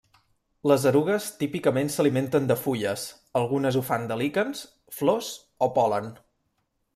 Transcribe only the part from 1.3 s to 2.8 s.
típicament s'alimenten de